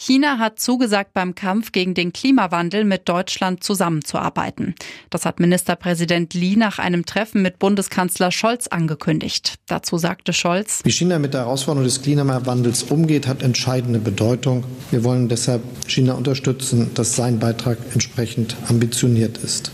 China 0.00 0.38
hat 0.38 0.60
zugesagt, 0.60 1.12
beim 1.12 1.34
Kampf 1.34 1.72
gegen 1.72 1.92
den 1.92 2.12
Klimawandel 2.12 2.84
mit 2.84 3.08
Deutschland 3.08 3.64
zusammenzuarbeiten. 3.64 4.76
Das 5.10 5.26
hat 5.26 5.40
Ministerpräsident 5.40 6.34
Li 6.34 6.54
nach 6.54 6.78
einem 6.78 7.04
Treffen 7.04 7.42
mit 7.42 7.58
Bundeskanzler 7.58 8.30
Scholz 8.30 8.68
angekündigt. 8.68 9.56
Dazu 9.66 9.98
sagte 9.98 10.32
Scholz, 10.32 10.82
Wie 10.84 10.92
China 10.92 11.18
mit 11.18 11.34
der 11.34 11.40
Herausforderung 11.40 11.84
des 11.84 12.00
Klimawandels 12.00 12.84
umgeht, 12.84 13.26
hat 13.26 13.42
entscheidende 13.42 13.98
Bedeutung. 13.98 14.62
Wir 14.92 15.02
wollen 15.02 15.28
deshalb 15.28 15.62
China 15.88 16.12
unterstützen, 16.12 16.92
dass 16.94 17.16
sein 17.16 17.40
Beitrag 17.40 17.78
entsprechend 17.92 18.56
ambitioniert 18.68 19.38
ist. 19.38 19.72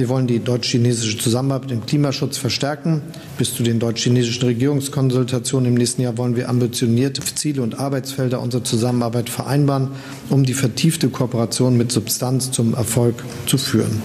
Wir 0.00 0.08
wollen 0.08 0.26
die 0.26 0.38
deutsch-chinesische 0.42 1.18
Zusammenarbeit 1.18 1.72
im 1.72 1.84
Klimaschutz 1.84 2.38
verstärken. 2.38 3.02
Bis 3.36 3.54
zu 3.54 3.62
den 3.62 3.78
deutsch-chinesischen 3.78 4.44
Regierungskonsultationen 4.44 5.68
im 5.68 5.74
nächsten 5.74 6.00
Jahr 6.00 6.16
wollen 6.16 6.36
wir 6.36 6.48
ambitionierte 6.48 7.20
Ziele 7.20 7.60
und 7.60 7.78
Arbeitsfelder 7.78 8.40
unserer 8.40 8.64
Zusammenarbeit 8.64 9.28
vereinbaren, 9.28 9.88
um 10.30 10.44
die 10.44 10.54
vertiefte 10.54 11.10
Kooperation 11.10 11.76
mit 11.76 11.92
Substanz 11.92 12.50
zum 12.50 12.72
Erfolg 12.72 13.22
zu 13.44 13.58
führen. 13.58 14.00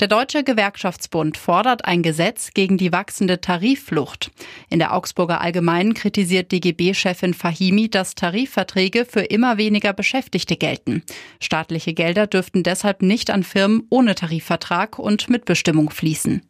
Der 0.00 0.08
Deutsche 0.08 0.42
Gewerkschaftsbund 0.42 1.36
fordert 1.36 1.84
ein 1.84 2.02
Gesetz 2.02 2.52
gegen 2.54 2.78
die 2.78 2.90
wachsende 2.90 3.42
Tarifflucht. 3.42 4.30
In 4.70 4.78
der 4.78 4.94
Augsburger 4.94 5.42
Allgemeinen 5.42 5.92
kritisiert 5.92 6.52
DGB-Chefin 6.52 7.34
Fahimi, 7.34 7.90
dass 7.90 8.14
Tarifverträge 8.14 9.04
für 9.04 9.20
immer 9.20 9.58
weniger 9.58 9.92
Beschäftigte 9.92 10.56
gelten. 10.56 11.02
Staatliche 11.38 11.92
Gelder 11.92 12.26
dürften 12.26 12.62
deshalb 12.62 13.02
nicht 13.02 13.28
an 13.28 13.42
Firmen 13.42 13.82
ohne 13.90 14.14
Tarifvertrag 14.14 14.98
und 14.98 15.28
Mitbestimmung 15.28 15.90
fließen. 15.90 16.49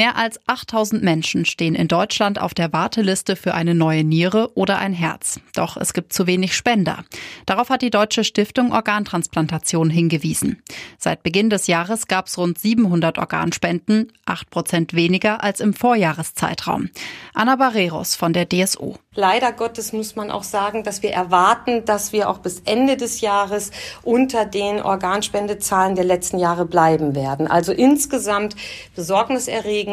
Mehr 0.00 0.16
als 0.16 0.40
8000 0.46 1.02
Menschen 1.02 1.44
stehen 1.44 1.74
in 1.74 1.86
Deutschland 1.86 2.40
auf 2.40 2.54
der 2.54 2.72
Warteliste 2.72 3.36
für 3.36 3.52
eine 3.52 3.74
neue 3.74 4.02
Niere 4.02 4.50
oder 4.56 4.78
ein 4.78 4.94
Herz. 4.94 5.40
Doch 5.54 5.76
es 5.76 5.92
gibt 5.92 6.14
zu 6.14 6.26
wenig 6.26 6.56
Spender. 6.56 7.04
Darauf 7.44 7.68
hat 7.68 7.82
die 7.82 7.90
Deutsche 7.90 8.24
Stiftung 8.24 8.72
Organtransplantation 8.72 9.90
hingewiesen. 9.90 10.62
Seit 10.96 11.22
Beginn 11.22 11.50
des 11.50 11.66
Jahres 11.66 12.06
gab 12.06 12.28
es 12.28 12.38
rund 12.38 12.58
700 12.58 13.18
Organspenden, 13.18 14.10
8 14.24 14.48
Prozent 14.48 14.94
weniger 14.94 15.44
als 15.44 15.60
im 15.60 15.74
Vorjahreszeitraum. 15.74 16.88
Anna 17.34 17.56
Barreros 17.56 18.16
von 18.16 18.32
der 18.32 18.48
DSO. 18.48 18.96
Leider 19.16 19.52
Gottes 19.52 19.92
muss 19.92 20.16
man 20.16 20.30
auch 20.30 20.44
sagen, 20.44 20.82
dass 20.82 21.02
wir 21.02 21.10
erwarten, 21.10 21.84
dass 21.84 22.12
wir 22.12 22.30
auch 22.30 22.38
bis 22.38 22.60
Ende 22.64 22.96
des 22.96 23.20
Jahres 23.20 23.72
unter 24.02 24.46
den 24.46 24.80
Organspendezahlen 24.80 25.94
der 25.96 26.04
letzten 26.04 26.38
Jahre 26.38 26.64
bleiben 26.64 27.14
werden. 27.14 27.48
Also 27.48 27.72
insgesamt 27.72 28.54
besorgniserregend 28.94 29.89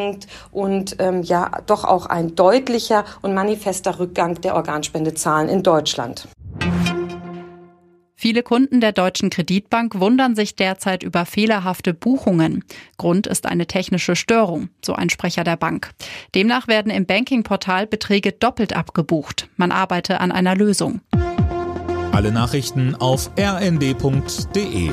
und 0.52 0.96
ähm, 0.98 1.22
ja 1.22 1.50
doch 1.66 1.84
auch 1.84 2.06
ein 2.06 2.34
deutlicher 2.34 3.04
und 3.22 3.34
manifester 3.34 3.98
Rückgang 3.98 4.40
der 4.40 4.54
Organspendezahlen 4.54 5.48
in 5.48 5.62
Deutschland. 5.62 6.28
Viele 8.20 8.42
Kunden 8.42 8.80
der 8.80 8.90
Deutschen 8.90 9.30
Kreditbank 9.30 10.00
wundern 10.00 10.34
sich 10.34 10.56
derzeit 10.56 11.04
über 11.04 11.24
fehlerhafte 11.24 11.94
Buchungen. 11.94 12.64
Grund 12.96 13.28
ist 13.28 13.46
eine 13.46 13.68
technische 13.68 14.16
Störung, 14.16 14.70
so 14.84 14.94
ein 14.94 15.08
Sprecher 15.08 15.44
der 15.44 15.56
Bank. 15.56 15.92
Demnach 16.34 16.66
werden 16.66 16.90
im 16.90 17.06
Bankingportal 17.06 17.86
Beträge 17.86 18.32
doppelt 18.32 18.74
abgebucht. 18.74 19.48
Man 19.56 19.70
arbeite 19.70 20.20
an 20.20 20.32
einer 20.32 20.56
Lösung. 20.56 21.00
Alle 22.10 22.32
Nachrichten 22.32 22.96
auf 22.96 23.30
rnd.de 23.38 24.90